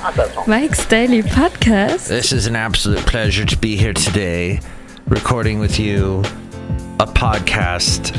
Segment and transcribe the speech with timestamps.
[0.00, 2.08] Mike's Daily Podcast.
[2.08, 4.60] This is an absolute pleasure to be here today,
[5.08, 6.20] recording with you
[7.00, 8.16] a podcast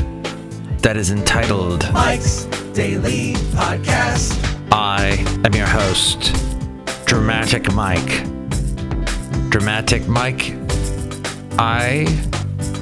[0.82, 4.38] that is entitled Mike's Daily Podcast.
[4.70, 6.36] I am your host,
[7.04, 8.26] Dramatic Mike.
[9.50, 10.54] Dramatic Mike,
[11.58, 12.04] I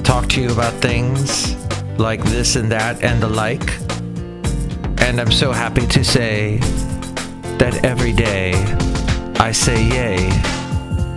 [0.03, 1.55] talk to you about things
[1.97, 3.67] like this and that and the like.
[5.01, 6.57] And I'm so happy to say
[7.57, 8.53] that every day
[9.41, 10.29] I say yay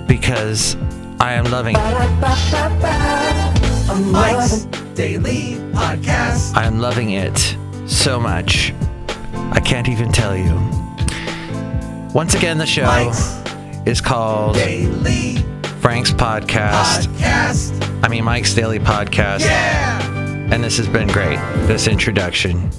[0.09, 0.77] because
[1.21, 1.81] I am loving it.
[4.11, 4.65] Mike's
[4.95, 6.57] Daily Podcast.
[6.57, 7.55] I'm loving it
[7.87, 8.73] so much.
[9.53, 10.55] I can't even tell you.
[12.15, 13.37] Once again, the show Mike's
[13.87, 15.37] is called Daily
[15.81, 17.07] Frank's Podcast.
[17.09, 18.01] Podcast.
[18.03, 19.41] I mean, Mike's Daily Podcast.
[19.41, 20.03] Yeah.
[20.51, 21.37] And this has been great.
[21.67, 22.71] This introduction.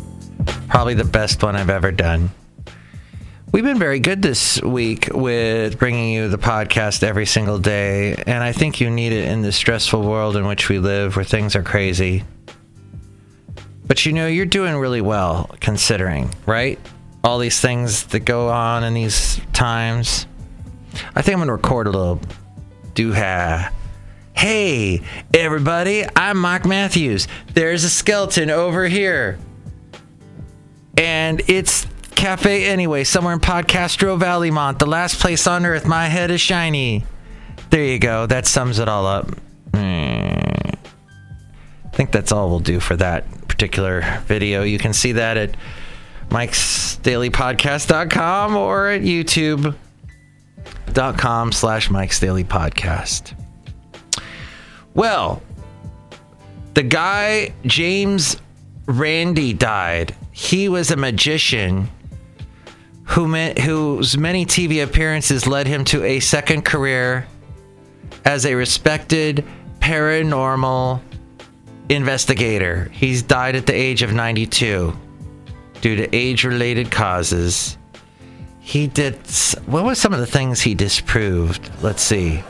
[0.70, 2.32] Probably the best one I've ever done.
[3.56, 8.22] We've been very good this week with bringing you the podcast every single day.
[8.28, 11.24] And I think you need it in this stressful world in which we live where
[11.24, 12.26] things are crazy.
[13.88, 16.78] But you know, you're doing really well considering, right?
[17.24, 20.28] All these things that go on in these times.
[21.16, 22.20] I think I'm going to record a little
[22.94, 23.72] dooha.
[24.34, 25.02] Hey,
[25.34, 27.30] everybody, I'm Mike Matthews.
[27.54, 29.40] There's a skeleton over here.
[30.98, 35.86] And it's Cafe Anyway, somewhere in Podcastro Valley, Mont, the last place on earth.
[35.86, 37.04] My head is shiny.
[37.70, 38.26] There you go.
[38.26, 39.30] That sums it all up.
[39.74, 40.40] Hmm.
[41.86, 44.64] I think that's all we'll do for that particular video.
[44.64, 45.56] You can see that at
[46.30, 53.34] mikesdailypodcast.com or at youtube.com slash Mike's Daily Podcast.
[54.94, 55.42] Well,
[56.74, 58.38] the guy James
[58.88, 60.16] Randi, died.
[60.32, 61.90] He was a magician
[63.06, 67.28] who ma- whose many TV appearances led him to a second career
[68.24, 69.46] as a respected
[69.80, 71.02] paranormal
[71.90, 72.90] investigator.
[72.92, 74.98] He's died at the age of 92
[75.82, 77.78] due to age-related causes.
[78.60, 79.16] He did
[79.68, 81.70] what was some of the things he disproved?
[81.84, 82.44] Let's see.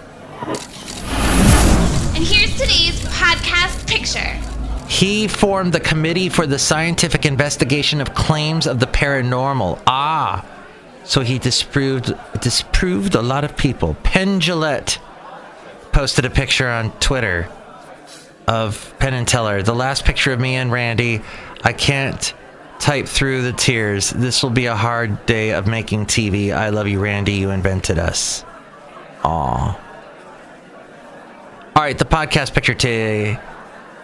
[2.15, 4.54] And here's today's podcast picture.
[4.87, 9.81] He formed the Committee for the Scientific Investigation of Claims of the Paranormal.
[9.87, 10.45] Ah,
[11.03, 13.95] so he disproved disproved a lot of people.
[14.03, 14.97] Penn Jillette
[15.91, 17.49] posted a picture on Twitter
[18.47, 19.63] of Penn and Teller.
[19.63, 21.21] The last picture of me and Randi.
[21.63, 22.33] I can't
[22.79, 24.11] type through the tears.
[24.11, 26.53] This will be a hard day of making TV.
[26.53, 27.33] I love you, Randi.
[27.33, 28.43] You invented us.
[29.23, 29.81] Aw.
[31.75, 33.39] All right, the podcast picture today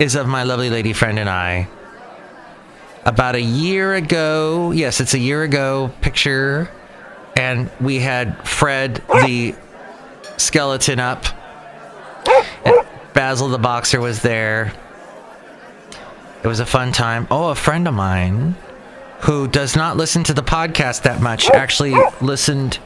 [0.01, 1.67] is of my lovely lady friend and I.
[3.05, 6.71] About a year ago, yes, it's a year ago picture,
[7.35, 8.95] and we had Fred
[9.25, 9.53] the
[10.37, 11.25] skeleton up.
[12.65, 12.75] And
[13.13, 14.73] Basil the boxer was there.
[16.43, 17.27] It was a fun time.
[17.29, 18.55] Oh, a friend of mine
[19.21, 22.79] who does not listen to the podcast that much actually listened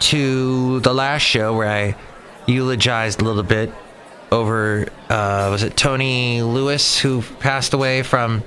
[0.00, 1.96] to the last show where I
[2.46, 3.72] eulogized a little bit
[4.32, 8.42] over uh, was it Tony Lewis who passed away from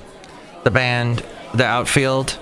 [0.64, 1.24] the band
[1.54, 2.38] The Outfield?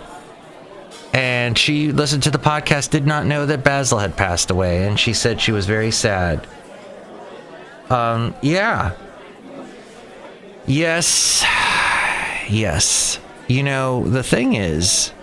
[1.13, 4.99] And she listened to the podcast did not know that Basil had passed away and
[4.99, 6.47] she said she was very sad.
[7.89, 8.95] Um yeah.
[10.65, 11.45] Yes.
[12.49, 13.19] Yes.
[13.47, 15.13] You know the thing is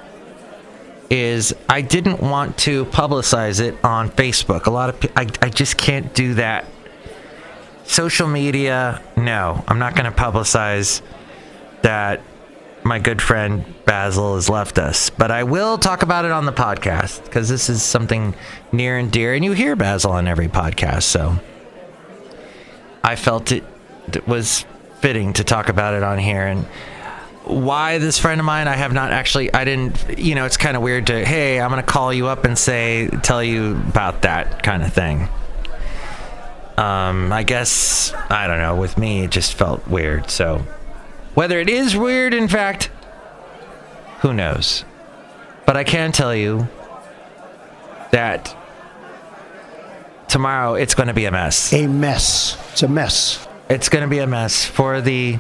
[1.10, 4.64] is I didn't want to publicize it on Facebook.
[4.64, 6.64] A lot of I, I just can't do that
[7.90, 11.02] social media, no, I'm not going to publicize
[11.82, 12.20] that
[12.84, 15.10] my good friend Basil has left us.
[15.10, 18.34] But I will talk about it on the podcast because this is something
[18.70, 21.02] near and dear, and you hear Basil on every podcast.
[21.02, 21.36] So
[23.02, 23.64] I felt it,
[24.26, 24.64] was
[25.00, 26.46] fitting to talk about it on here.
[26.46, 26.64] And
[27.44, 30.76] why this friend of mine, I have not actually, I didn't, you know, it's kind
[30.76, 34.22] of weird to, hey, I'm going to call you up and say, tell you about
[34.22, 35.28] that kind of thing.
[36.76, 38.76] Um, I guess I don't know.
[38.76, 40.30] With me, it just felt weird.
[40.30, 40.64] So,
[41.34, 42.90] whether it is weird, in fact,
[44.20, 44.84] who knows?
[45.66, 46.68] But I can tell you
[48.12, 48.56] that
[50.28, 51.72] tomorrow it's going to be a mess.
[51.72, 52.56] a mess.
[52.72, 53.46] It's a mess.
[53.68, 55.38] It's going to be a mess for the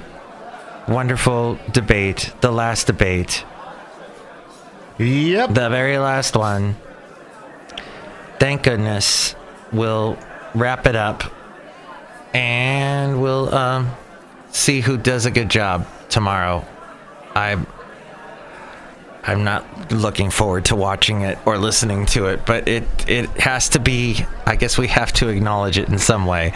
[0.86, 3.44] wonderful debate, the last debate,
[4.98, 5.54] Yep.
[5.54, 6.76] the very last one.
[8.38, 9.34] Thank goodness
[9.72, 10.16] we'll
[10.54, 11.24] wrap it up
[12.34, 13.90] and we'll um,
[14.50, 16.64] see who does a good job tomorrow.
[17.34, 17.64] I
[19.22, 23.68] I'm not looking forward to watching it or listening to it, but it it has
[23.70, 24.24] to be.
[24.46, 26.54] I guess we have to acknowledge it in some way.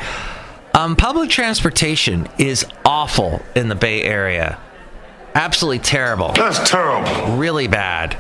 [0.73, 4.59] Um, public transportation is awful in the Bay Area.
[5.35, 6.33] Absolutely terrible.
[6.33, 7.37] That's terrible.
[7.37, 8.17] Really bad.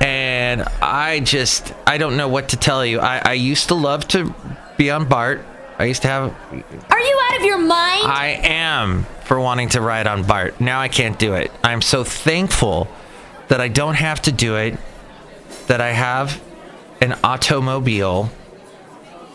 [0.00, 3.00] And I just I don't know what to tell you.
[3.00, 4.34] I, I used to love to
[4.76, 5.44] be on BART.
[5.78, 6.34] I used to have
[6.90, 8.06] Are you out of your mind?
[8.06, 10.60] I am for wanting to ride on BART.
[10.60, 11.50] Now I can't do it.
[11.62, 12.88] I'm so thankful
[13.48, 14.78] that I don't have to do it,
[15.66, 16.40] that I have
[17.00, 18.30] an automobile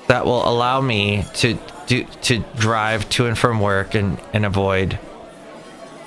[0.08, 1.58] that will allow me to
[1.88, 4.98] do to drive to and from work and, and avoid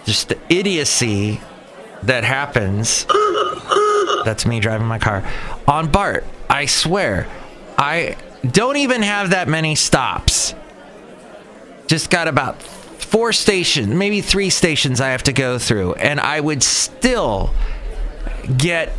[0.05, 1.41] just the idiocy
[2.03, 3.07] that happens.
[4.25, 5.25] That's me driving my car
[5.69, 6.25] on BART.
[6.49, 7.29] I swear,
[7.79, 8.17] I
[8.51, 10.55] don't even have that many stops.
[11.87, 16.41] Just got about four stations, maybe three stations I have to go through, and I
[16.41, 17.53] would still
[18.57, 18.93] get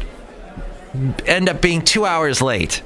[1.25, 2.84] end up being two hours late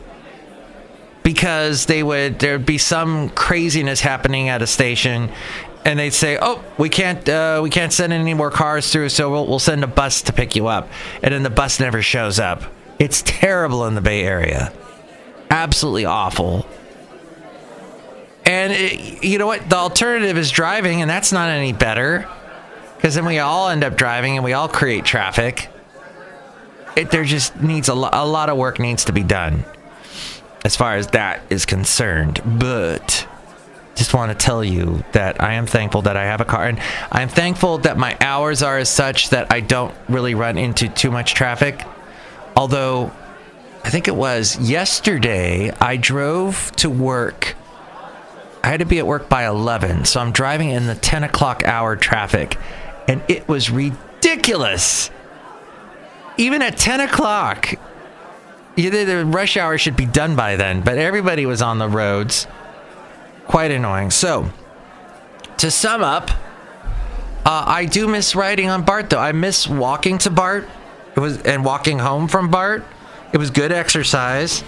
[1.24, 5.30] because they would there'd be some craziness happening at a station
[5.84, 9.30] and they'd say oh we can't uh, we can't send any more cars through so
[9.30, 10.88] we'll, we'll send a bus to pick you up.
[11.22, 12.64] And then the bus never shows up.
[12.98, 14.72] It's terrible in the bay area
[15.50, 16.68] absolutely awful
[18.46, 22.28] and it, you know what the alternative is driving and that's not any better
[22.96, 25.70] because then we all end up driving and we all create traffic
[26.98, 29.64] it, there just needs a, lo- a lot of work needs to be done
[30.66, 32.42] as far as that is concerned.
[32.44, 33.28] But
[33.96, 36.80] just want to tell you that I am thankful that I have a car, and
[37.12, 41.12] I'm thankful that my hours are as such that I don't really run into too
[41.12, 41.84] much traffic.
[42.56, 43.12] Although,
[43.88, 47.56] I think it was yesterday, I drove to work.
[48.62, 51.64] I had to be at work by 11, so I'm driving in the 10 o'clock
[51.64, 52.58] hour traffic,
[53.08, 55.10] and it was ridiculous.
[56.36, 57.76] Even at 10 o'clock,
[58.76, 62.46] the rush hour should be done by then, but everybody was on the roads.
[63.46, 64.12] Quite annoying.
[64.12, 64.52] So,
[65.60, 66.30] to sum up,
[67.46, 69.20] uh, I do miss riding on BART though.
[69.20, 70.68] I miss walking to BART.
[71.16, 72.84] It was and walking home from BART.
[73.38, 74.64] It was good exercise.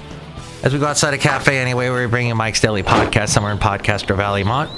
[0.62, 4.16] As we go outside a cafe anyway, we're bringing Mike's Daily Podcast somewhere in Podcaster
[4.16, 4.70] Valley, Mont,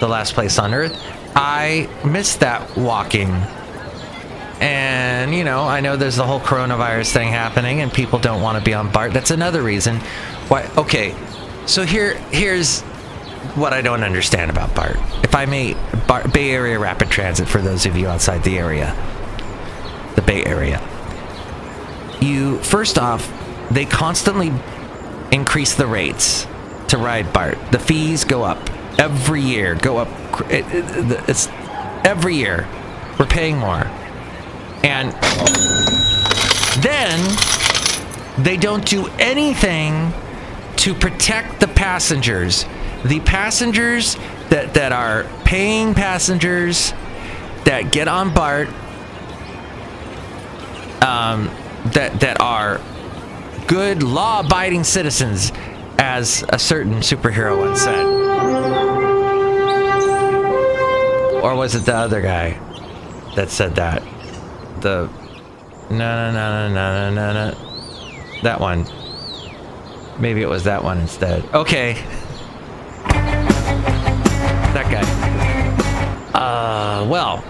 [0.00, 1.00] the last place on earth.
[1.36, 3.28] I miss that walking
[4.60, 8.58] and, you know, I know there's the whole coronavirus thing happening and people don't want
[8.58, 9.12] to be on BART.
[9.12, 9.98] That's another reason
[10.48, 10.68] why.
[10.76, 11.14] Okay,
[11.66, 12.80] so here, here's
[13.54, 14.96] what I don't understand about BART.
[15.22, 15.74] If I may,
[16.08, 18.92] BART, Bay Area Rapid Transit, for those of you outside the area,
[20.16, 20.84] the Bay Area.
[22.20, 23.30] You, first off,
[23.70, 24.52] they constantly
[25.32, 26.46] increase the rates
[26.88, 27.58] to ride BART.
[27.72, 28.68] The fees go up
[28.98, 30.08] every year, go up.
[30.50, 31.48] It, it, it's
[32.04, 32.68] every year.
[33.18, 33.84] We're paying more.
[34.82, 35.12] And
[36.82, 37.36] then
[38.38, 40.12] they don't do anything
[40.76, 42.64] to protect the passengers.
[43.04, 44.16] The passengers
[44.48, 46.92] that, that are paying passengers
[47.64, 48.68] that get on BART
[51.02, 51.50] um,
[51.86, 52.80] that, that are
[53.66, 55.52] good law abiding citizens,
[55.98, 58.06] as a certain superhero once said.
[61.42, 62.58] Or was it the other guy
[63.36, 64.02] that said that?
[64.80, 65.08] the
[65.90, 68.86] no no no no no no no that one.
[70.18, 71.44] Maybe it was that one instead.
[71.54, 71.94] Okay.
[74.72, 75.02] That guy.
[76.38, 77.44] Uh well.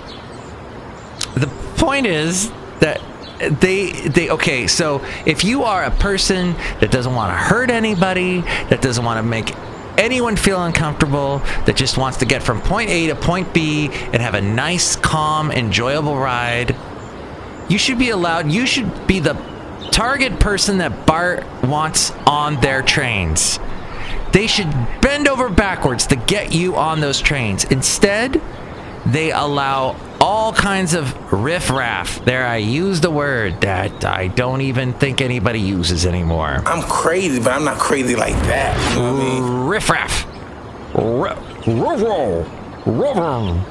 [1.35, 1.47] The
[1.77, 3.01] point is that
[3.49, 8.41] they they okay, so if you are a person that doesn't want to hurt anybody,
[8.41, 9.55] that doesn't want to make
[9.97, 14.17] anyone feel uncomfortable, that just wants to get from point A to point B and
[14.23, 16.75] have a nice, calm, enjoyable ride,
[17.69, 19.35] you should be allowed, you should be the
[19.93, 23.59] target person that BART wants on their trains.
[24.33, 24.71] They should
[25.01, 27.65] bend over backwards to get you on those trains.
[27.65, 28.41] Instead,
[29.05, 29.97] they allow
[30.31, 32.25] all kinds of riffraff.
[32.25, 36.63] There, I use the word that I don't even think anybody uses anymore.
[36.67, 38.79] I'm crazy, but I'm not crazy like that.
[38.93, 39.67] You know what I mean?
[39.67, 40.25] Riffraff.
[42.87, 43.67] Riffraff.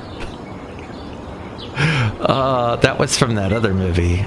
[2.19, 4.25] Uh, that was from that other movie.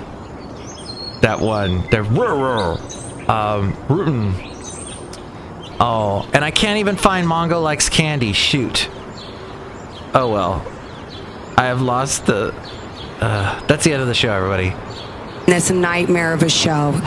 [1.21, 1.87] That one.
[1.91, 2.01] The
[3.29, 4.33] um, rootin'.
[5.79, 8.33] Oh, and I can't even find Mongo likes candy.
[8.33, 8.89] Shoot.
[10.15, 10.72] Oh well.
[11.57, 12.55] I have lost the.
[13.21, 14.75] Uh, that's the end of the show, everybody.
[15.47, 16.99] It's a nightmare of a show.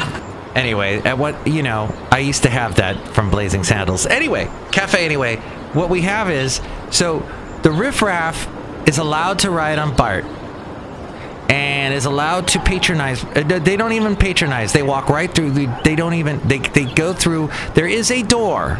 [0.55, 4.05] Anyway, at what you know, I used to have that from Blazing Saddles.
[4.05, 5.03] Anyway, cafe.
[5.05, 5.37] Anyway,
[5.73, 6.61] what we have is
[6.91, 7.19] so
[7.63, 8.47] the riffraff
[8.87, 10.23] is allowed to ride on BART,
[11.49, 13.23] and is allowed to patronize.
[13.23, 14.71] uh, They don't even patronize.
[14.71, 15.51] They walk right through.
[15.83, 16.39] They don't even.
[16.47, 17.49] They they go through.
[17.73, 18.79] There is a door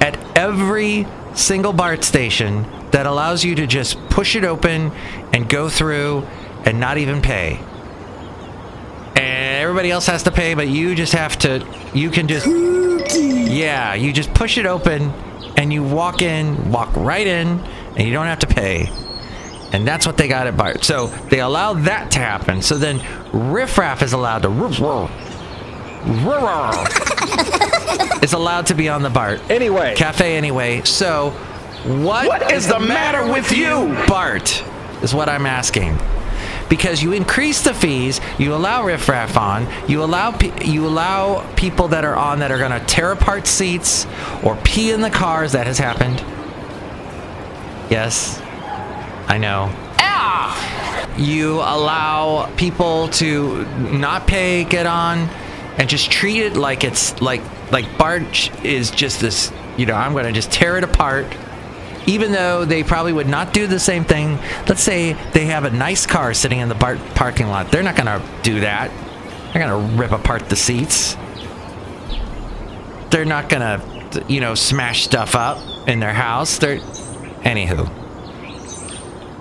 [0.00, 4.92] at every single BART station that allows you to just push it open
[5.32, 6.26] and go through
[6.64, 7.58] and not even pay.
[9.16, 11.66] And everybody else has to pay, but you just have to.
[11.92, 12.46] You can just.
[12.46, 15.10] Yeah, you just push it open
[15.56, 17.60] and you walk in, walk right in,
[17.96, 18.90] and you don't have to pay.
[19.72, 20.84] And that's what they got at BART.
[20.84, 22.62] So they allow that to happen.
[22.62, 23.00] So then
[23.32, 24.50] riffraff is allowed to.
[28.22, 29.40] is allowed to be on the BART.
[29.50, 29.94] Anyway.
[29.96, 30.82] Cafe anyway.
[30.84, 31.30] So
[31.84, 33.94] what, What is the matter with you?
[34.08, 34.64] BART
[35.02, 35.98] is what I'm asking.
[36.70, 41.88] Because you increase the fees, you allow riffraff on, you allow pe- you allow people
[41.88, 44.06] that are on that are going to tear apart seats
[44.42, 45.52] or pee in the cars.
[45.52, 46.20] That has happened.
[47.90, 48.40] Yes,
[49.28, 49.70] I know.
[49.98, 51.14] Ah!
[51.18, 55.28] You allow people to not pay, get on,
[55.76, 59.52] and just treat it like it's like like BART is just this.
[59.76, 61.26] You know, I'm going to just tear it apart
[62.06, 64.38] even though they probably would not do the same thing.
[64.68, 67.70] Let's say they have a nice car sitting in the BART parking lot.
[67.70, 68.90] They're not going to do that.
[69.52, 71.16] They're going to rip apart the seats.
[73.10, 76.58] They're not going to, you know, smash stuff up in their house.
[76.58, 76.78] They're.
[77.44, 77.90] Anywho.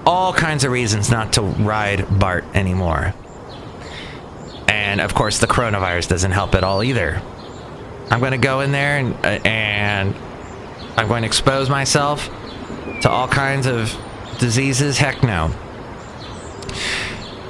[0.05, 3.13] All kinds of reasons not to ride BART anymore.
[4.67, 7.21] And of course, the coronavirus doesn't help at all either.
[8.09, 10.15] I'm going to go in there and, uh, and
[10.97, 12.29] I'm going to expose myself
[13.01, 13.95] to all kinds of
[14.39, 14.97] diseases.
[14.97, 15.51] Heck no.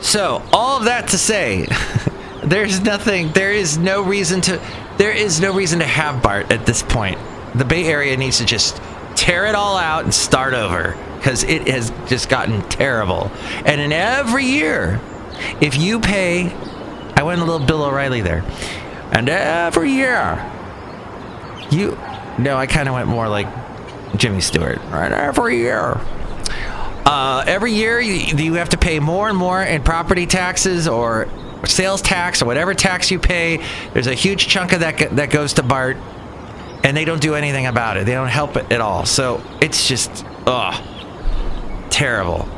[0.02, 1.68] So, all of that to say,
[2.44, 4.62] there's nothing, there is no reason to,
[4.98, 7.18] there is no reason to have BART at this point.
[7.56, 8.82] The Bay Area needs to just
[9.16, 13.32] tear it all out and start over because it has just gotten terrible.
[13.66, 15.00] And in every year,
[15.62, 16.54] if you pay,
[17.16, 18.44] I went a little Bill O'Reilly there,
[19.14, 20.52] and every year,
[21.70, 21.98] you,
[22.38, 23.48] no, I kind of went more like
[24.18, 25.12] Jimmy Stewart, right?
[25.12, 26.02] Every year.
[27.06, 31.30] Uh, every year you, you have to pay more and more in property taxes or
[31.64, 33.64] sales tax or whatever tax you pay.
[33.94, 35.98] There's a huge chunk of that that goes to BART,
[36.84, 38.06] and they don't do anything about it.
[38.06, 39.06] They don't help it at all.
[39.06, 40.84] So it's just, ugh,
[41.92, 42.50] terrible.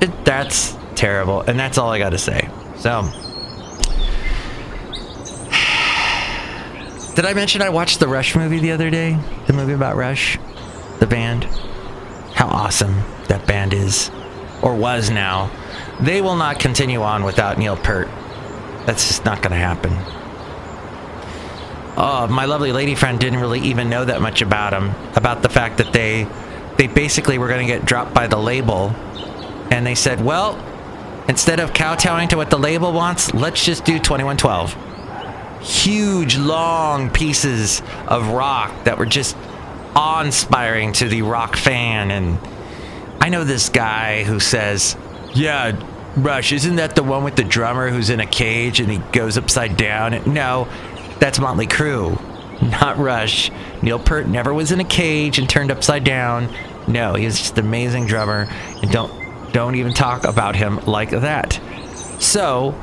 [0.00, 2.48] It, that's terrible, and that's all I got to say.
[2.76, 3.10] So.
[7.18, 9.18] Did I mention I watched the Rush movie the other day?
[9.48, 10.38] The movie about Rush?
[11.00, 11.42] The band?
[12.32, 14.12] How awesome that band is.
[14.62, 15.50] Or was now.
[15.98, 18.06] They will not continue on without Neil Peart.
[18.86, 19.90] That's just not going to happen.
[21.96, 24.92] Oh, my lovely lady friend didn't really even know that much about him.
[25.16, 26.24] About the fact that they
[26.76, 28.90] they basically were going to get dropped by the label.
[29.72, 30.54] And they said, well,
[31.28, 34.87] instead of kowtowing to what the label wants, let's just do 2112
[35.60, 39.36] huge, long pieces of rock that were just
[39.94, 42.10] awe-inspiring to the rock fan.
[42.10, 42.38] And
[43.20, 44.96] I know this guy who says,
[45.34, 45.72] "Yeah,
[46.16, 49.36] Rush, isn't that the one with the drummer who's in a cage and he goes
[49.36, 50.68] upside down?" No,
[51.18, 52.18] that's Motley Crue,
[52.80, 53.50] not Rush.
[53.82, 56.48] Neil Peart never was in a cage and turned upside down.
[56.86, 58.48] No, he was just an amazing drummer,
[58.82, 59.12] and don't
[59.52, 61.58] don't even talk about him like that.
[62.18, 62.74] So,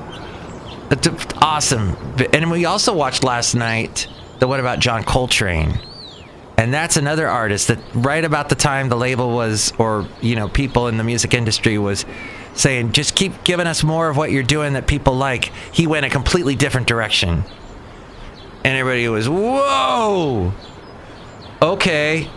[1.46, 1.96] awesome.
[2.34, 4.08] And we also watched last night
[4.40, 5.80] the one about John Coltrane.
[6.58, 10.48] And that's another artist that right about the time the label was or you know
[10.50, 12.06] people in the music industry was
[12.56, 15.52] saying just keep giving us more of what you're doing that people like.
[15.72, 17.44] He went a completely different direction.
[18.64, 20.52] And everybody was, "Whoa!"
[21.62, 22.28] Okay.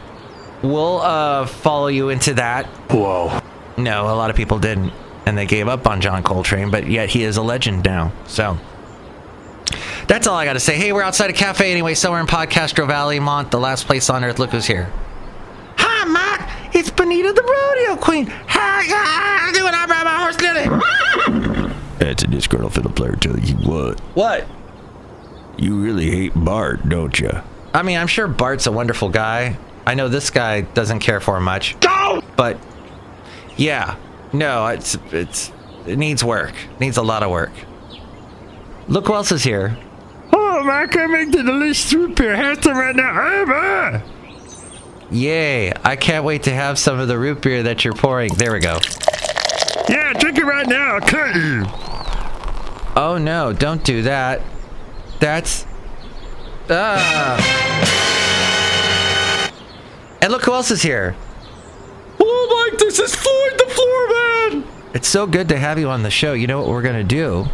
[0.60, 2.66] We'll uh follow you into that.
[2.90, 3.40] Whoa.
[3.78, 4.92] No, a lot of people didn't,
[5.24, 8.12] and they gave up on John Coltrane, but yet he is a legend now.
[8.26, 8.58] So
[10.08, 10.76] that's all I got to say.
[10.76, 14.24] Hey, we're outside a cafe anyway, somewhere in Podcastro Valley, Mont, the last place on
[14.24, 14.38] earth.
[14.38, 14.90] Look who's here.
[15.76, 16.74] Hi, Mark.
[16.74, 18.26] It's Benita the Rodeo Queen.
[18.26, 19.74] Hi, how you doing?
[19.74, 21.74] I ride my horse Lily.
[21.98, 24.00] That's a disgruntled fiddle player telling you what.
[24.14, 24.46] What?
[25.58, 27.30] You really hate Bart, don't you?
[27.74, 29.58] I mean, I'm sure Bart's a wonderful guy.
[29.86, 31.76] I know this guy doesn't care for him much.
[32.36, 32.58] But
[33.56, 33.96] yeah,
[34.32, 35.52] no, it's it's
[35.86, 36.54] it needs work.
[36.54, 37.50] It needs a lot of work.
[38.86, 39.76] Look who else is here.
[40.68, 42.36] Oh, I can't make the delicious root beer.
[42.36, 44.02] Have some right now.
[45.10, 45.72] Yay!
[45.82, 48.34] I can't wait to have some of the root beer that you're pouring.
[48.34, 48.78] There we go.
[49.88, 50.96] Yeah, drink it right now.
[50.96, 51.64] I'll cut you.
[52.94, 53.54] Oh no!
[53.54, 54.42] Don't do that.
[55.20, 55.64] That's
[56.68, 57.38] ah.
[60.20, 61.16] And look who else is here.
[62.20, 64.08] Oh, Mike, this is Floyd the Floor
[64.60, 64.68] Man.
[64.92, 66.34] It's so good to have you on the show.
[66.34, 67.46] You know what we're going to do?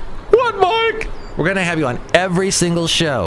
[1.36, 3.24] We're going to have you on every single show.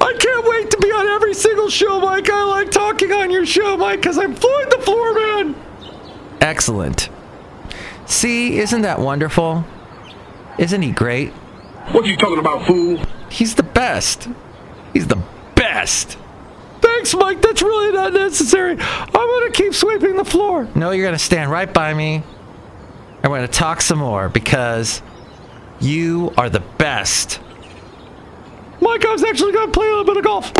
[0.00, 2.30] I can't wait to be on every single show, Mike.
[2.30, 5.54] I like talking on your show, Mike, because I'm Floyd the Floor Man.
[6.40, 7.10] Excellent.
[8.06, 9.66] See, isn't that wonderful?
[10.58, 11.32] Isn't he great?
[11.92, 13.02] What are you talking about, fool?
[13.28, 14.28] He's the best.
[14.94, 15.22] He's the
[15.56, 16.16] best.
[16.80, 17.42] Thanks, Mike.
[17.42, 18.78] That's really not necessary.
[18.80, 20.66] I'm going to keep sweeping the floor.
[20.74, 22.22] No, you're going to stand right by me.
[23.24, 25.00] And we're going to talk some more because
[25.80, 27.40] you are the best.
[28.82, 30.52] Mike, I was actually going to play a little bit of golf.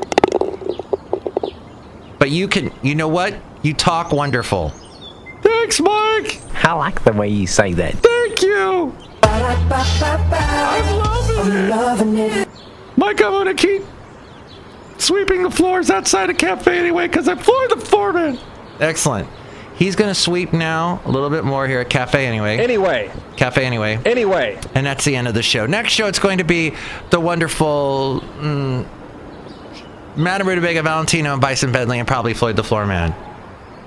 [2.18, 3.34] But you can, you know what?
[3.60, 4.70] You talk wonderful.
[5.42, 6.40] Thanks, Mike.
[6.64, 7.96] I like the way you say that.
[7.98, 8.96] Thank you.
[9.22, 9.68] I'm
[11.68, 12.48] loving it.
[12.96, 13.82] Mike, I'm going to keep
[14.96, 18.38] sweeping the floors outside a cafe anyway because I'm Floyd the Floor Man.
[18.80, 19.28] Excellent.
[19.76, 22.58] He's going to sweep now a little bit more here at Cafe Anyway.
[22.58, 23.98] Anyway, Cafe Anyway.
[24.04, 24.58] anyway.
[24.74, 25.66] And that's the end of the show.
[25.66, 26.74] Next show, it's going to be
[27.10, 28.86] the wonderful mm,
[30.16, 33.12] Madame Rutabaga Valentino and Bison Bentley and probably Floyd the Floor Man.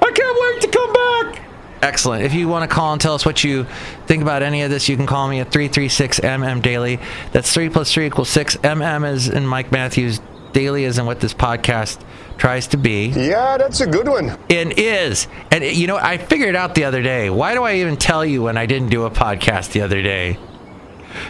[0.02, 1.42] I can't wait to come back.
[1.82, 2.24] Excellent.
[2.26, 3.66] If you want to call and tell us what you
[4.08, 7.00] think about any of this, you can call me at 336MM Daily.
[7.32, 8.58] That's 3 plus 3 equals 6.
[8.58, 10.20] MM is in Mike Matthews.
[10.52, 12.02] Daily is in what this podcast
[12.38, 13.08] tries to be.
[13.08, 14.38] Yeah, that's a good one.
[14.50, 15.28] and is.
[15.52, 17.30] And you know, I figured out the other day.
[17.30, 20.38] Why do I even tell you when I didn't do a podcast the other day?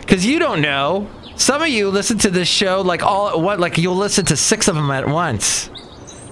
[0.02, 1.10] Because you don't know.
[1.36, 3.62] Some of you listen to this show like all at once.
[3.62, 5.70] Like you'll listen to six of them at once,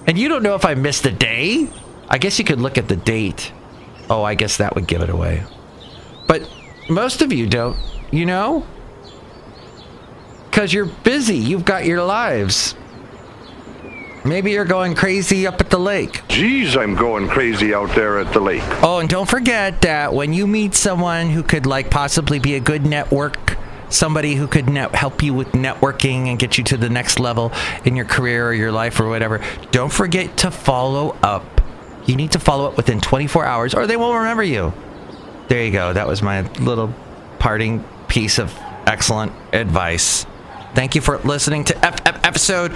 [0.07, 1.69] and you don't know if I missed a day.
[2.09, 3.51] I guess you could look at the date.
[4.09, 5.43] Oh, I guess that would give it away.
[6.27, 6.49] But
[6.89, 7.77] most of you don't.
[8.11, 8.65] You know.
[10.49, 11.37] Because you're busy.
[11.37, 12.75] You've got your lives.
[14.25, 16.27] Maybe you're going crazy up at the lake.
[16.29, 18.63] Geez, I'm going crazy out there at the lake.
[18.81, 22.59] Oh, and don't forget that when you meet someone who could like possibly be a
[22.59, 23.55] good network,
[23.89, 27.51] somebody who could net- help you with networking and get you to the next level
[27.85, 31.61] in your career or your life or whatever, don't forget to follow up.
[32.07, 34.73] You need to follow up within 24 hours or they won't remember you.
[35.49, 35.93] There you go.
[35.93, 36.91] That was my little
[37.37, 38.51] parting piece of
[38.87, 40.25] excellent advice.
[40.73, 42.75] Thank you for listening to F- F- episode